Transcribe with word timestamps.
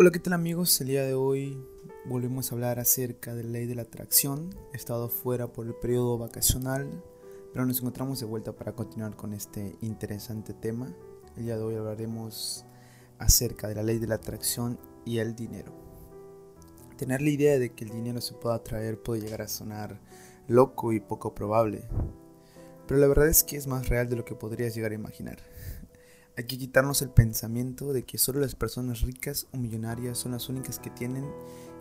Hola, 0.00 0.12
¿qué 0.12 0.20
tal 0.20 0.34
amigos? 0.34 0.80
El 0.80 0.86
día 0.86 1.02
de 1.02 1.14
hoy 1.14 1.60
volvemos 2.04 2.52
a 2.52 2.54
hablar 2.54 2.78
acerca 2.78 3.34
de 3.34 3.42
la 3.42 3.50
ley 3.50 3.66
de 3.66 3.74
la 3.74 3.82
atracción. 3.82 4.54
He 4.72 4.76
estado 4.76 5.08
fuera 5.08 5.48
por 5.48 5.66
el 5.66 5.74
periodo 5.74 6.16
vacacional, 6.18 7.02
pero 7.52 7.66
nos 7.66 7.80
encontramos 7.80 8.20
de 8.20 8.26
vuelta 8.26 8.52
para 8.52 8.76
continuar 8.76 9.16
con 9.16 9.32
este 9.32 9.74
interesante 9.80 10.54
tema. 10.54 10.94
El 11.36 11.46
día 11.46 11.56
de 11.56 11.64
hoy 11.64 11.74
hablaremos 11.74 12.64
acerca 13.18 13.66
de 13.66 13.74
la 13.74 13.82
ley 13.82 13.98
de 13.98 14.06
la 14.06 14.14
atracción 14.14 14.78
y 15.04 15.18
el 15.18 15.34
dinero. 15.34 15.72
Tener 16.96 17.20
la 17.20 17.30
idea 17.30 17.58
de 17.58 17.72
que 17.72 17.84
el 17.84 17.90
dinero 17.90 18.20
se 18.20 18.34
pueda 18.34 18.54
atraer 18.54 19.02
puede 19.02 19.22
llegar 19.22 19.42
a 19.42 19.48
sonar 19.48 20.00
loco 20.46 20.92
y 20.92 21.00
poco 21.00 21.34
probable, 21.34 21.82
pero 22.86 23.00
la 23.00 23.08
verdad 23.08 23.26
es 23.26 23.42
que 23.42 23.56
es 23.56 23.66
más 23.66 23.88
real 23.88 24.08
de 24.08 24.14
lo 24.14 24.24
que 24.24 24.36
podrías 24.36 24.76
llegar 24.76 24.92
a 24.92 24.94
imaginar. 24.94 25.38
Hay 26.38 26.44
que 26.44 26.56
quitarnos 26.56 27.02
el 27.02 27.10
pensamiento 27.10 27.92
de 27.92 28.04
que 28.04 28.16
solo 28.16 28.38
las 28.38 28.54
personas 28.54 29.00
ricas 29.00 29.48
o 29.52 29.56
millonarias 29.56 30.18
son 30.18 30.30
las 30.30 30.48
únicas 30.48 30.78
que 30.78 30.88
tienen 30.88 31.28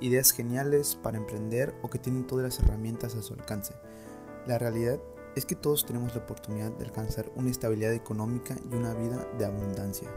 ideas 0.00 0.30
geniales 0.30 0.94
para 0.94 1.18
emprender 1.18 1.74
o 1.82 1.90
que 1.90 1.98
tienen 1.98 2.24
todas 2.24 2.44
las 2.44 2.60
herramientas 2.60 3.16
a 3.16 3.22
su 3.22 3.34
alcance. 3.34 3.74
La 4.46 4.56
realidad 4.56 5.00
es 5.34 5.44
que 5.44 5.56
todos 5.56 5.84
tenemos 5.84 6.14
la 6.14 6.22
oportunidad 6.22 6.70
de 6.70 6.84
alcanzar 6.84 7.32
una 7.34 7.50
estabilidad 7.50 7.94
económica 7.94 8.54
y 8.70 8.76
una 8.76 8.94
vida 8.94 9.28
de 9.36 9.44
abundancia. 9.44 10.08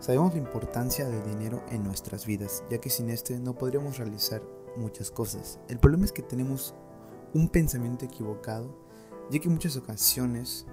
Sabemos 0.00 0.32
la 0.32 0.40
importancia 0.40 1.08
del 1.08 1.22
dinero 1.22 1.62
en 1.70 1.84
nuestras 1.84 2.26
vidas, 2.26 2.64
ya 2.68 2.78
que 2.78 2.90
sin 2.90 3.08
este 3.08 3.38
no 3.38 3.54
podríamos 3.54 3.98
realizar 3.98 4.42
muchas 4.76 5.12
cosas. 5.12 5.60
El 5.68 5.78
problema 5.78 6.06
es 6.06 6.10
que 6.10 6.22
tenemos 6.22 6.74
un 7.34 7.48
pensamiento 7.48 8.04
equivocado, 8.04 8.76
ya 9.30 9.38
que 9.38 9.46
en 9.46 9.54
muchas 9.54 9.76
ocasiones 9.76 10.66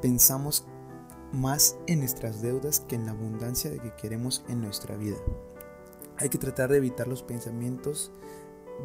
pensamos 0.00 0.64
más 1.32 1.76
en 1.86 2.00
nuestras 2.00 2.42
deudas 2.42 2.80
que 2.80 2.96
en 2.96 3.06
la 3.06 3.12
abundancia 3.12 3.70
de 3.70 3.78
que 3.78 3.94
queremos 3.96 4.44
en 4.48 4.60
nuestra 4.60 4.96
vida. 4.96 5.16
Hay 6.18 6.28
que 6.28 6.38
tratar 6.38 6.70
de 6.70 6.76
evitar 6.76 7.08
los 7.08 7.22
pensamientos 7.22 8.12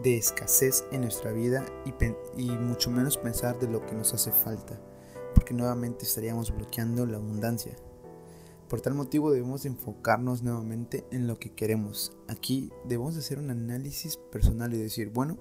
de 0.04 0.18
escasez 0.18 0.86
en 0.92 1.02
nuestra 1.02 1.32
vida 1.32 1.66
y, 2.36 2.50
mucho 2.50 2.92
menos 2.92 3.18
pensar 3.18 3.60
de 3.60 3.68
lo 3.68 3.86
que 3.86 3.96
nos 3.96 4.14
hace 4.14 4.32
falta, 4.32 4.80
porque 5.34 5.54
nuevamente 5.54 6.06
estaríamos 6.06 6.56
bloqueando 6.56 7.06
la 7.06 7.18
abundancia. 7.18 7.76
Por 8.70 8.82
tal 8.82 8.96
motivo 8.96 9.32
debemos 9.32 9.66
enfocarnos 9.66 10.44
nuevamente 10.44 11.06
en 11.12 11.26
lo 11.26 11.40
que 11.40 11.54
queremos. 11.54 12.12
Aquí 12.28 12.72
debemos 12.86 13.16
hacer 13.16 13.40
un 13.40 13.50
análisis 13.50 14.18
personal 14.18 14.74
y 14.74 14.78
decir, 14.78 15.10
bueno, 15.10 15.38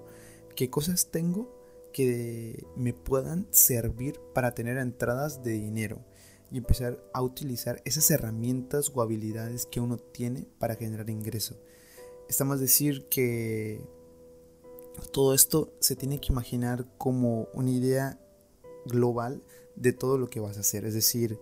¿qué 0.55 0.69
cosas 0.69 1.11
tengo 1.11 1.53
que 1.91 2.65
me 2.75 2.93
puedan 2.93 3.47
servir 3.51 4.19
para 4.33 4.51
tener 4.51 4.77
entradas 4.77 5.43
de 5.43 5.51
dinero? 5.51 5.99
Y 6.51 6.57
empezar 6.57 7.03
a 7.13 7.21
utilizar 7.21 7.81
esas 7.85 8.09
herramientas 8.11 8.91
o 8.93 9.01
habilidades 9.01 9.65
que 9.65 9.79
uno 9.79 9.97
tiene 9.97 10.47
para 10.59 10.75
generar 10.75 11.09
ingreso. 11.09 11.57
Estamos 12.29 12.57
a 12.57 12.61
decir 12.61 13.07
que 13.09 13.81
todo 15.11 15.33
esto 15.33 15.73
se 15.79 15.95
tiene 15.95 16.19
que 16.19 16.31
imaginar 16.31 16.85
como 16.97 17.47
una 17.53 17.71
idea 17.71 18.19
global 18.85 19.43
de 19.75 19.93
todo 19.93 20.17
lo 20.17 20.29
que 20.29 20.39
vas 20.39 20.57
a 20.57 20.61
hacer. 20.61 20.85
Es 20.85 20.93
decir, 20.93 21.39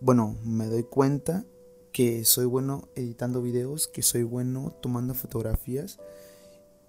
bueno, 0.00 0.36
me 0.44 0.66
doy 0.66 0.84
cuenta 0.84 1.44
que 1.92 2.24
soy 2.24 2.44
bueno 2.46 2.88
editando 2.94 3.42
videos, 3.42 3.88
que 3.88 4.02
soy 4.02 4.22
bueno 4.22 4.74
tomando 4.80 5.14
fotografías 5.14 5.98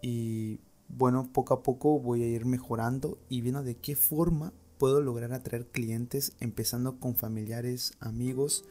y 0.02 0.62
bueno, 0.88 1.30
poco 1.32 1.54
a 1.54 1.64
poco 1.64 2.00
voy 2.00 2.24
a 2.24 2.28
ir 2.28 2.46
mejorando 2.46 3.20
y 3.30 3.42
viendo 3.42 3.64
de 3.64 3.78
qué 3.78 3.96
forma 3.96 4.54
puedo 4.80 5.02
lograr 5.02 5.34
atraer 5.34 5.68
clientes 5.68 6.32
empezando 6.40 7.00
con 7.00 7.16
familiares, 7.16 7.94
amigos, 8.00 8.64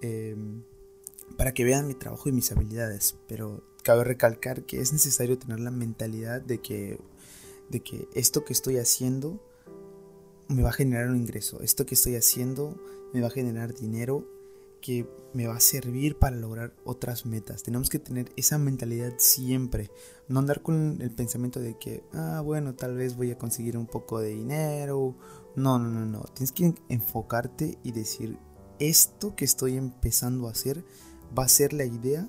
em, 0.00 0.64
para 1.36 1.54
que 1.54 1.64
vean 1.64 1.86
mi 1.86 1.94
trabajo 1.94 2.28
y 2.28 2.32
mis 2.32 2.50
habilidades. 2.50 3.16
Pero 3.28 3.62
cabe 3.84 4.02
recalcar 4.02 4.64
que 4.64 4.80
es 4.80 4.92
necesario 4.92 5.38
tener 5.38 5.60
la 5.60 5.70
mentalidad 5.70 6.40
de 6.40 6.58
que, 6.58 6.98
de 7.70 7.80
que 7.80 8.08
esto 8.14 8.44
que 8.44 8.52
estoy 8.52 8.78
haciendo 8.78 9.40
me 10.48 10.62
va 10.62 10.70
a 10.70 10.72
generar 10.72 11.08
un 11.08 11.16
ingreso. 11.16 11.60
Esto 11.60 11.86
que 11.86 11.94
estoy 11.94 12.16
haciendo 12.16 12.80
me 13.12 13.20
va 13.20 13.28
a 13.28 13.30
generar 13.30 13.74
dinero 13.74 14.26
que 14.80 15.06
me 15.32 15.46
va 15.46 15.56
a 15.56 15.60
servir 15.60 16.18
para 16.18 16.36
lograr 16.36 16.74
otras 16.84 17.24
metas. 17.24 17.62
Tenemos 17.62 17.88
que 17.88 17.98
tener 17.98 18.30
esa 18.36 18.58
mentalidad 18.58 19.14
siempre. 19.16 19.90
No 20.28 20.40
andar 20.40 20.60
con 20.60 20.98
el 21.00 21.10
pensamiento 21.10 21.60
de 21.60 21.78
que, 21.78 22.02
ah, 22.12 22.42
bueno, 22.44 22.74
tal 22.74 22.96
vez 22.96 23.16
voy 23.16 23.30
a 23.30 23.38
conseguir 23.38 23.78
un 23.78 23.86
poco 23.86 24.18
de 24.18 24.30
dinero. 24.30 25.16
No, 25.54 25.78
no, 25.78 25.88
no, 25.88 26.06
no. 26.06 26.20
Tienes 26.34 26.52
que 26.52 26.74
enfocarte 26.88 27.78
y 27.82 27.92
decir, 27.92 28.38
esto 28.78 29.36
que 29.36 29.44
estoy 29.44 29.76
empezando 29.76 30.48
a 30.48 30.52
hacer 30.52 30.84
va 31.36 31.44
a 31.44 31.48
ser 31.48 31.72
la 31.72 31.84
idea 31.84 32.28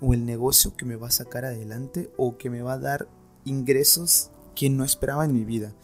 o 0.00 0.14
el 0.14 0.24
negocio 0.24 0.76
que 0.76 0.84
me 0.84 0.96
va 0.96 1.08
a 1.08 1.12
sacar 1.12 1.44
adelante 1.44 2.10
o 2.16 2.36
que 2.36 2.50
me 2.50 2.62
va 2.62 2.74
a 2.74 2.78
dar 2.78 3.08
ingresos 3.44 4.30
que 4.54 4.70
no 4.70 4.84
esperaba 4.84 5.24
en 5.24 5.32
mi 5.32 5.44
vida. 5.44 5.74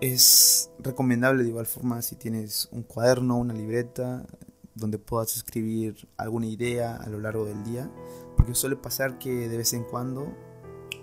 Es 0.00 0.70
recomendable 0.78 1.42
de 1.42 1.48
igual 1.48 1.66
forma 1.66 2.02
si 2.02 2.16
tienes 2.16 2.68
un 2.70 2.82
cuaderno, 2.82 3.38
una 3.38 3.54
libreta, 3.54 4.26
donde 4.74 4.98
puedas 4.98 5.34
escribir 5.36 6.06
alguna 6.18 6.46
idea 6.46 6.96
a 6.96 7.08
lo 7.08 7.18
largo 7.18 7.46
del 7.46 7.64
día, 7.64 7.90
porque 8.36 8.54
suele 8.54 8.76
pasar 8.76 9.18
que 9.18 9.48
de 9.48 9.56
vez 9.56 9.72
en 9.72 9.84
cuando 9.84 10.36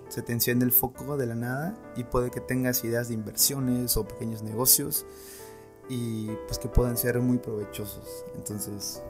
se 0.08 0.22
te 0.22 0.32
enciende 0.32 0.64
el 0.64 0.72
foco 0.72 1.16
de 1.16 1.26
la 1.26 1.34
nada 1.34 1.76
y 1.96 2.04
puede 2.04 2.30
que 2.30 2.40
tengas 2.40 2.84
ideas 2.84 3.08
de 3.08 3.14
inversiones 3.14 3.96
o 3.96 4.06
pequeños 4.06 4.42
negocios 4.42 5.06
y 5.88 6.28
pues 6.46 6.58
que 6.58 6.68
puedan 6.68 6.96
ser 6.96 7.20
muy 7.20 7.38
provechosos. 7.38 8.24
Entonces 8.36 9.02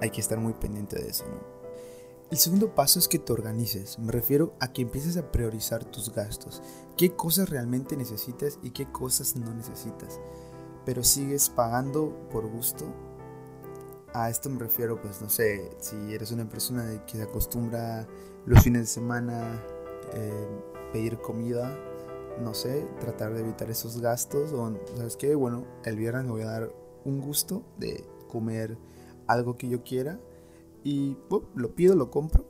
hay 0.00 0.10
que 0.10 0.20
estar 0.20 0.38
muy 0.38 0.54
pendiente 0.54 1.00
de 1.00 1.08
eso. 1.08 1.24
El 2.30 2.38
segundo 2.38 2.74
paso 2.74 2.98
es 2.98 3.06
que 3.06 3.20
te 3.20 3.32
organices. 3.32 4.00
Me 4.00 4.10
refiero 4.10 4.54
a 4.58 4.72
que 4.72 4.82
empieces 4.82 5.16
a 5.16 5.30
priorizar 5.30 5.84
tus 5.84 6.12
gastos. 6.12 6.60
¿Qué 6.96 7.14
cosas 7.14 7.50
realmente 7.50 7.96
necesitas 7.96 8.58
y 8.62 8.70
qué 8.70 8.90
cosas 8.90 9.36
no 9.36 9.54
necesitas? 9.54 10.18
Pero 10.84 11.04
sigues 11.04 11.48
pagando 11.48 12.28
por 12.30 12.48
gusto. 12.48 12.84
A 14.12 14.28
esto 14.28 14.50
me 14.50 14.58
refiero, 14.58 15.00
pues 15.00 15.20
no 15.20 15.28
sé, 15.28 15.70
si 15.78 16.14
eres 16.14 16.32
una 16.32 16.48
persona 16.48 17.04
que 17.06 17.18
se 17.18 17.22
acostumbra 17.22 18.08
los 18.44 18.62
fines 18.62 18.82
de 18.82 18.86
semana 18.86 19.62
eh, 20.14 20.46
pedir 20.92 21.18
comida, 21.18 21.76
no 22.40 22.54
sé, 22.54 22.86
tratar 23.00 23.34
de 23.34 23.40
evitar 23.40 23.70
esos 23.70 24.00
gastos. 24.00 24.52
O, 24.52 24.72
¿sabes 24.96 25.16
qué? 25.16 25.34
Bueno, 25.34 25.66
el 25.84 25.96
viernes 25.96 26.24
me 26.24 26.30
voy 26.30 26.42
a 26.42 26.50
dar 26.50 26.72
un 27.04 27.20
gusto 27.20 27.64
de 27.78 28.04
comer 28.28 28.76
algo 29.26 29.56
que 29.56 29.68
yo 29.68 29.82
quiera 29.82 30.20
y 30.84 31.16
lo 31.54 31.74
pido, 31.74 31.94
lo 31.94 32.10
compro 32.10 32.44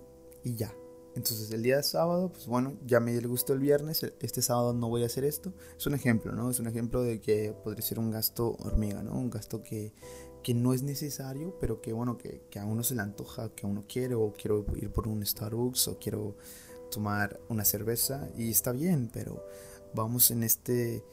y 0.44 0.55
ya. 0.55 0.75
Entonces 1.15 1.50
el 1.50 1.62
día 1.62 1.78
de 1.78 1.83
sábado, 1.83 2.31
pues 2.31 2.47
bueno, 2.47 2.75
ya 2.84 3.00
me 3.00 3.11
dio 3.11 3.21
el 3.21 3.28
gusto 3.28 3.55
el 3.55 3.59
viernes, 3.59 4.03
e, 4.03 4.12
este 4.21 4.43
sábado 4.43 4.75
no 4.75 4.91
voy 4.91 5.03
a 5.03 5.06
hacer 5.06 5.25
esto. 5.25 5.55
Es 5.77 5.87
un 5.87 5.94
ejemplo, 5.94 6.33
¿no? 6.33 6.50
Es 6.50 6.61
un 6.61 6.67
ejemplo 6.67 7.03
de 7.03 7.23
que 7.23 7.55
podría 7.65 7.81
ser 7.81 7.99
un 7.99 8.11
gasto 8.11 8.55
hormiga, 8.59 9.03
¿no? 9.03 9.12
Un 9.12 9.31
gasto 9.31 9.62
que, 9.62 9.94
que 10.43 10.53
no 10.53 10.75
es 10.75 10.83
necesario, 10.83 11.56
pero 11.59 11.81
que 11.81 11.94
bueno, 11.94 12.19
que, 12.19 12.43
que, 12.50 12.59
a 12.59 12.67
uno 12.67 12.83
se 12.83 12.94
le 12.94 13.00
antoja, 13.00 13.49
que 13.55 13.67
a 13.67 13.71
uno 13.71 13.84
quiere, 13.88 14.15
o 14.15 14.34
quiero 14.34 14.67
ir 14.77 14.93
por 14.93 15.09
un 15.09 15.25
Starbucks, 15.25 15.88
o 15.88 15.99
quiero 15.99 16.37
tomar 16.91 17.41
una 17.49 17.65
cerveza, 17.65 18.29
y 18.37 18.51
está 18.51 18.73
bien, 18.73 19.11
pero 19.13 19.45
vamos 19.95 20.31
en 20.31 20.43
este, 20.43 21.05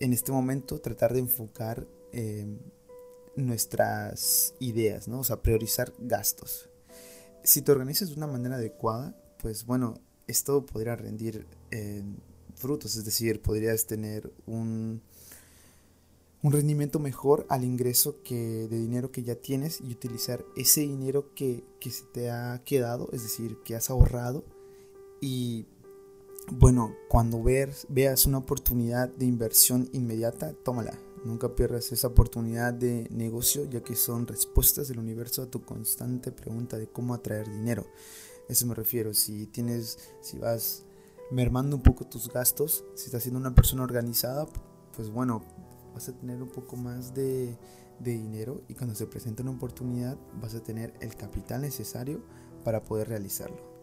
en 0.00 0.12
este 0.12 0.32
momento 0.32 0.80
tratar 0.80 1.12
de 1.12 1.20
enfocar 1.20 1.86
eh, 2.12 2.46
nuestras 3.36 4.54
ideas, 4.60 5.08
¿no? 5.08 5.20
O 5.20 5.24
sea, 5.24 5.42
priorizar 5.42 5.92
gastos. 5.98 6.68
Si 7.42 7.62
te 7.62 7.72
organizas 7.72 8.08
de 8.08 8.16
una 8.16 8.26
manera 8.26 8.56
adecuada, 8.56 9.14
pues 9.38 9.66
bueno, 9.66 9.94
esto 10.26 10.66
podría 10.66 10.96
rendir 10.96 11.46
frutos, 12.56 12.96
es 12.96 13.04
decir, 13.04 13.42
podrías 13.42 13.86
tener 13.86 14.32
un, 14.46 15.02
un 16.42 16.52
rendimiento 16.52 16.98
mejor 16.98 17.46
al 17.48 17.64
ingreso 17.64 18.22
que, 18.22 18.66
de 18.68 18.78
dinero 18.78 19.12
que 19.12 19.22
ya 19.22 19.36
tienes 19.36 19.80
y 19.80 19.92
utilizar 19.92 20.44
ese 20.56 20.80
dinero 20.80 21.34
que, 21.34 21.64
que 21.78 21.90
se 21.90 22.04
te 22.04 22.30
ha 22.30 22.62
quedado, 22.64 23.08
es 23.12 23.22
decir, 23.22 23.58
que 23.64 23.76
has 23.76 23.90
ahorrado 23.90 24.44
y 25.20 25.66
bueno, 26.52 26.94
cuando 27.08 27.42
veas 27.42 28.26
una 28.26 28.38
oportunidad 28.38 29.08
de 29.08 29.26
inversión 29.26 29.88
inmediata, 29.92 30.52
tómala. 30.52 30.96
Nunca 31.24 31.56
pierdas 31.56 31.90
esa 31.90 32.06
oportunidad 32.06 32.72
de 32.72 33.08
negocio 33.10 33.64
ya 33.68 33.82
que 33.82 33.96
son 33.96 34.28
respuestas 34.28 34.86
del 34.86 35.00
universo 35.00 35.42
a 35.42 35.50
tu 35.50 35.64
constante 35.64 36.30
pregunta 36.30 36.78
de 36.78 36.86
cómo 36.86 37.14
atraer 37.14 37.50
dinero. 37.50 37.84
Eso 38.48 38.64
me 38.66 38.74
refiero. 38.76 39.12
Si 39.12 39.46
tienes, 39.46 39.98
si 40.20 40.38
vas 40.38 40.84
mermando 41.32 41.74
un 41.74 41.82
poco 41.82 42.06
tus 42.06 42.32
gastos, 42.32 42.84
si 42.94 43.06
estás 43.06 43.24
siendo 43.24 43.40
una 43.40 43.54
persona 43.54 43.82
organizada, 43.82 44.46
pues 44.94 45.10
bueno, 45.10 45.42
vas 45.94 46.08
a 46.08 46.16
tener 46.16 46.40
un 46.40 46.50
poco 46.50 46.76
más 46.76 47.12
de, 47.12 47.58
de 47.98 48.12
dinero 48.12 48.62
y 48.68 48.74
cuando 48.74 48.94
se 48.94 49.08
presente 49.08 49.42
una 49.42 49.50
oportunidad 49.50 50.16
vas 50.40 50.54
a 50.54 50.62
tener 50.62 50.94
el 51.00 51.16
capital 51.16 51.62
necesario 51.62 52.22
para 52.62 52.84
poder 52.84 53.08
realizarlo. 53.08 53.75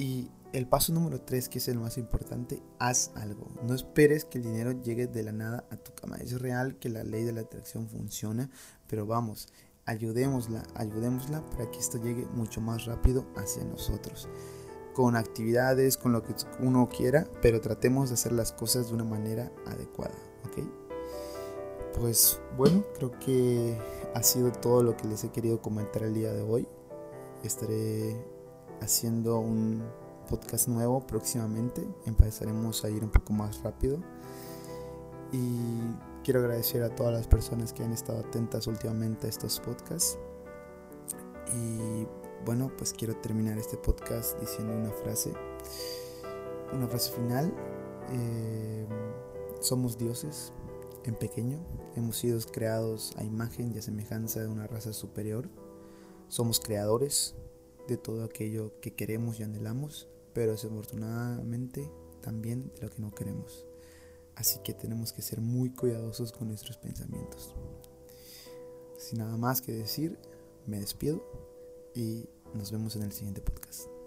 Y 0.00 0.30
el 0.54 0.66
paso 0.66 0.94
número 0.94 1.20
3, 1.20 1.50
que 1.50 1.58
es 1.58 1.68
el 1.68 1.78
más 1.78 1.98
importante, 1.98 2.62
haz 2.78 3.10
algo. 3.16 3.48
No 3.62 3.74
esperes 3.74 4.24
que 4.24 4.38
el 4.38 4.44
dinero 4.44 4.72
llegue 4.72 5.06
de 5.06 5.22
la 5.22 5.30
nada 5.30 5.66
a 5.70 5.76
tu 5.76 5.92
cama. 5.92 6.16
Es 6.16 6.40
real 6.40 6.78
que 6.78 6.88
la 6.88 7.04
ley 7.04 7.22
de 7.22 7.32
la 7.32 7.42
atracción 7.42 7.86
funciona, 7.86 8.50
pero 8.88 9.04
vamos, 9.04 9.48
ayudémosla, 9.84 10.62
ayudémosla 10.74 11.42
para 11.50 11.70
que 11.70 11.78
esto 11.78 11.98
llegue 11.98 12.24
mucho 12.32 12.62
más 12.62 12.86
rápido 12.86 13.26
hacia 13.36 13.62
nosotros. 13.64 14.26
Con 14.94 15.16
actividades, 15.16 15.98
con 15.98 16.12
lo 16.12 16.22
que 16.22 16.34
uno 16.60 16.88
quiera, 16.88 17.28
pero 17.42 17.60
tratemos 17.60 18.08
de 18.08 18.14
hacer 18.14 18.32
las 18.32 18.52
cosas 18.52 18.88
de 18.88 18.94
una 18.94 19.04
manera 19.04 19.52
adecuada, 19.66 20.16
¿ok? 20.46 20.64
Pues 22.00 22.40
bueno, 22.56 22.86
creo 22.94 23.10
que 23.20 23.78
ha 24.14 24.22
sido 24.22 24.50
todo 24.50 24.82
lo 24.82 24.96
que 24.96 25.08
les 25.08 25.24
he 25.24 25.30
querido 25.30 25.60
comentar 25.60 26.04
el 26.04 26.14
día 26.14 26.32
de 26.32 26.40
hoy. 26.40 26.66
Estaré 27.44 28.39
haciendo 28.80 29.38
un 29.38 29.82
podcast 30.28 30.68
nuevo 30.68 31.06
próximamente. 31.06 31.86
Empezaremos 32.06 32.84
a 32.84 32.90
ir 32.90 33.02
un 33.02 33.10
poco 33.10 33.32
más 33.32 33.62
rápido. 33.62 33.98
Y 35.32 35.58
quiero 36.24 36.40
agradecer 36.40 36.82
a 36.82 36.94
todas 36.94 37.12
las 37.12 37.26
personas 37.26 37.72
que 37.72 37.82
han 37.82 37.92
estado 37.92 38.20
atentas 38.20 38.66
últimamente 38.66 39.26
a 39.26 39.30
estos 39.30 39.60
podcasts. 39.60 40.18
Y 41.54 42.06
bueno, 42.44 42.70
pues 42.76 42.92
quiero 42.92 43.16
terminar 43.16 43.58
este 43.58 43.76
podcast 43.76 44.38
diciendo 44.40 44.74
una 44.74 44.90
frase. 44.90 45.32
Una 46.72 46.86
frase 46.86 47.12
final. 47.12 47.52
Eh, 48.12 48.86
somos 49.60 49.98
dioses 49.98 50.52
en 51.04 51.14
pequeño. 51.14 51.58
Hemos 51.96 52.16
sido 52.16 52.38
creados 52.52 53.14
a 53.16 53.24
imagen 53.24 53.72
y 53.74 53.78
a 53.78 53.82
semejanza 53.82 54.40
de 54.40 54.48
una 54.48 54.66
raza 54.66 54.92
superior. 54.92 55.48
Somos 56.28 56.60
creadores 56.60 57.34
de 57.90 57.96
todo 57.96 58.24
aquello 58.24 58.80
que 58.80 58.94
queremos 58.94 59.40
y 59.40 59.42
anhelamos, 59.42 60.08
pero 60.32 60.52
desafortunadamente 60.52 61.90
también 62.22 62.72
de 62.74 62.82
lo 62.82 62.90
que 62.90 63.02
no 63.02 63.12
queremos. 63.12 63.66
Así 64.36 64.60
que 64.60 64.72
tenemos 64.72 65.12
que 65.12 65.22
ser 65.22 65.40
muy 65.40 65.70
cuidadosos 65.70 66.32
con 66.32 66.48
nuestros 66.48 66.78
pensamientos. 66.78 67.54
Sin 68.96 69.18
nada 69.18 69.36
más 69.36 69.60
que 69.60 69.72
decir, 69.72 70.18
me 70.66 70.78
despido 70.78 71.24
y 71.94 72.28
nos 72.54 72.70
vemos 72.70 72.94
en 72.96 73.02
el 73.02 73.12
siguiente 73.12 73.40
podcast. 73.40 73.99